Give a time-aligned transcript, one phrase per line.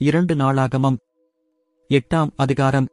[0.00, 0.96] இரண்டு நாளாகமம்.
[1.88, 2.86] எட்டாம் அதிகாரம்.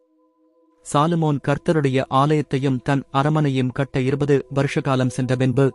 [0.94, 5.72] சாலுமோன் கர்த்தருடைய ஆலயத்தையும் தன் அரமனையும் கட்ட இருபது வருஷகாலம் சென்ற பின்பு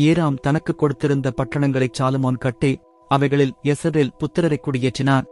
[0.00, 5.24] ஈராம் தனக்கு கொடுத்திருந்த பட்டணங்களைச் சாலுமோன் கட்டி அவைகளில் எசரில் புத்திரரை குடியேற்றினான்.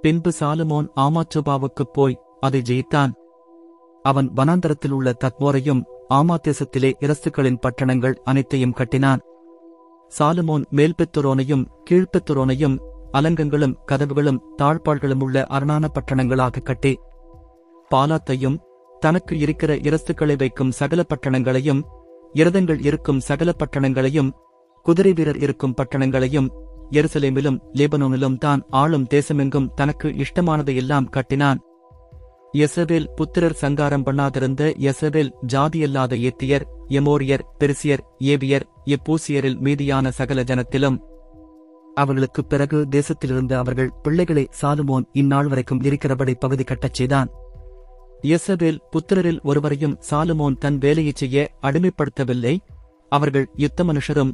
[0.00, 3.12] பின்பு சாலுமோன் ஆமாச்சுபாவுக்குப் போய் அதை ஜெயித்தான்.
[4.02, 9.20] அவன் வனாந்தரத்தில் உள்ள தத்மோரையும் ஆமாத்தேசத்திலே இரசுக்களின் பட்டணங்கள் அனைத்தையும் கட்டினான்.
[10.18, 12.78] சாலுமோன் மேல்பெத்துரோனையும் கீழ்பெத்துரோனையும்
[13.12, 16.98] அலங்கங்களும் கதவுகளும் தாழ்பாள்களும் உள்ள அரணான பட்டணங்களாக கட்டி
[17.94, 18.58] பாலாத்தையும்
[19.00, 21.82] தனக்கு இருக்கிற இரஸ்துக்களை வைக்கும் சகல பட்டணங்களையும்
[22.34, 24.30] இரதங்கள் இருக்கும் சகல பட்டணங்களையும்
[24.82, 26.48] குதிரை வீரர் இருக்கும் பட்டணங்களையும்
[26.90, 31.58] எருசலேமிலும் லேபனோனிலும் தான் ஆளும் தேசமெங்கும் தனக்கு இஷ்டமானதையெல்லாம் கட்டினான்.
[32.58, 40.98] எசபேல் புத்திரர் சங்காரம் பண்ணாதிருந்த எசபேல் ஜாதியல்லாத ஏத்தியர் எமோரியர் பெருசியர் ஏவியர் எப்பூசியரில் மீதியான சகல ஜனத்திலும்
[41.98, 47.28] அவர்களுக்குப் பிறகு தேசத்திலிருந்து அவர்கள் பிள்ளைகளை சாலுமோன் இந்நாள் வரைக்கும் இருக்கிறபடி பகுதி கட்டச் செய்தான்.
[48.22, 52.56] எசபேல் புத்திரரில் ஒருவரையும் சாலுமோன் தன் வேலையைச் செய்ய அடிமைப்படுத்தவில்லை.
[53.08, 54.32] அவர்கள் யுத்த மனுஷரும்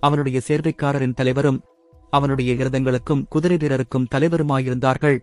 [0.00, 1.62] அவனுடைய சேர்வைக்காரரின் தலைவரும்
[2.10, 5.18] அவனுடைய இரதங்களுக்கும் குதிரை வீரருக்கும் தலைவருமாயிருந்தார்கள்.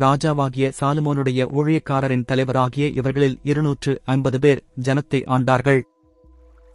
[0.00, 5.82] ராஜாவாகிய சாலுமோனுடைய ஊழியக்காரரின் தலைவராகிய இவர்களில் இருநூற்று ஐம்பது பேர் ஜனத்தை ஆண்டார்கள்.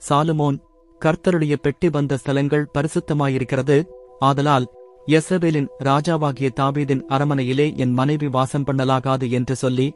[0.09, 0.59] சாலுமோன்
[1.05, 3.83] கர்த்தருடைய பெட்டி வந்த ஸ்தலங்கள் பரிசுத்தமாயிருக்கிறது.
[4.21, 4.65] ஆதலால்
[5.07, 9.87] எசபேலின் ராஜாவாகிய தாபீதின் அரமனையிலே என் மனைவி வாசம் பண்ணலாகாது என்று சொல்லி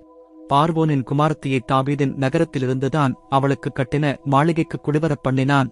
[0.53, 5.69] பார்வோனின் குமாரத்தியை தாபீதின் நகரத்திலிருந்துதான் அவளுக்கு கட்டின மாளிகைக்கு குடிவரப் பண்ணினான்.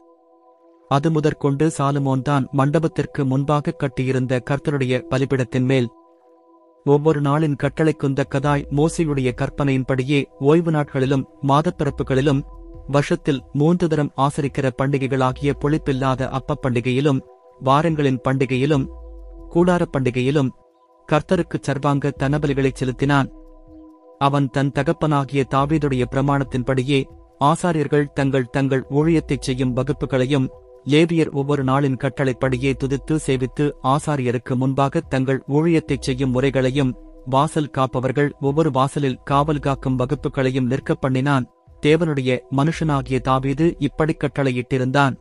[0.91, 5.89] அது முதற்கொண்டு சாலுமோன்தான் மண்டபத்திற்கு முன்பாக கட்டியிருந்த கர்த்தருடைய பலிபிடத்தின் மேல்.
[6.85, 12.41] ஒவ்வொரு நாளின் கட்டளைக்குந்தக்கதாய் மோசையுடைய கற்பனையின்படியே ஓய்வு நாட்களிலும் மாதப்பிறப்புகளிலும்
[12.87, 17.21] வருஷத்தில் மூன்று தரம் ஆசரிக்கிற பண்டிகைகளாகிய பொழிப்பில்லாத அப்பப் பண்டிகையிலும்
[17.63, 18.87] வாரங்களின் பண்டிகையிலும்
[19.53, 20.49] கூடாரப் பண்டிகையிலும்
[21.11, 23.31] கர்த்தருக்குச் சர்வாங்க தனபலிகளைச் செலுத்தினான்.
[24.19, 27.03] அவன் தன் தகப்பனாகிய தாவீதுடைய பிரமாணத்தின்படியே
[27.39, 30.47] ஆசாரியர்கள் தங்கள் தங்கள் ஊழியத்தைச் செய்யும் வகுப்புகளையும்
[30.85, 36.95] லேவியர் ஒவ்வொரு நாளின் கட்டளைப்படியே துதித்து சேவித்து ஆசாரியருக்கு முன்பாக தங்கள் ஊழியத்தைச் செய்யும் முறைகளையும்
[37.25, 41.51] வாசல் காப்பவர்கள் ஒவ்வொரு வாசலில் காவல் காக்கும் வகுப்புகளையும் நிற்கப் பண்ணினான்.
[41.81, 45.15] தேவனுடைய மனுஷனாகிய தாவீது இப்படி கட்டளையிட்டிருந்தான்.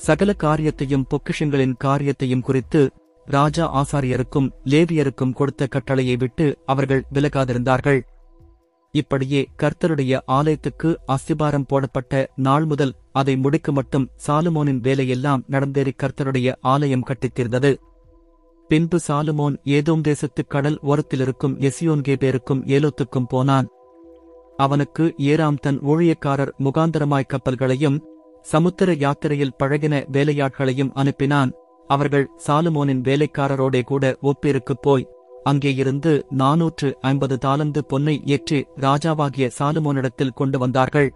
[0.00, 2.90] சகல காரியத்தையும் பொக்கிஷங்களின் காரியத்தையும் குறித்து
[3.26, 8.00] ராஜா ஆசாரியருக்கும் லேவியருக்கும் கொடுத்த கட்டளையை விட்டு அவர்கள் விலகாதிருந்தார்கள்.
[8.92, 17.06] இப்படியே கர்த்தருடைய ஆலயத்துக்கு அஸ்திபாரம் போடப்பட்ட நாள் முதல் அதை முடிக்க மட்டும் சாலுமோனின் வேலையெல்லாம் நடந்தேறி கர்த்தருடைய ஆலயம்
[17.06, 17.76] கட்டித்தீர்ந்தது.
[18.68, 23.68] பின்பு சாலுமோன் ஏதோம் தேசத்துக் கடல் ஓரத்திலிருக்கும் எசியோன்கே பேருக்கும் ஏலோத்துக்கும் போனான்.
[24.56, 27.98] அவனுக்கு ஏராம் தன் ஊழியக்காரர் முகாந்தரமாய் கப்பல்களையும்
[28.42, 31.50] சமுத்திர யாத்திரையில் பழகின வேலையாட்களையும் அனுப்பினான்.
[31.86, 35.08] அவர்கள் சாலுமோனின் வேலைக்காரரோடே கூட ஒப்பிருக்குப் போய்
[35.42, 41.14] அங்கே இருந்து நாநூற்று ஐம்பது தாலந்து பொன்னை ஏற்றி ராஜாவாகிய சாலுமோனிடத்தில் கொண்டு வந்தார்கள்.